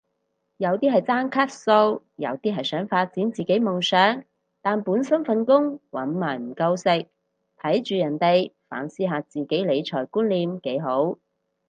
[0.57, 4.23] 有啲係爭卡數，有啲係想發展自己夢想
[4.63, 7.05] 但本身份工搵埋唔夠食，
[7.59, 11.19] 睇住人哋反思下自己理財觀念幾好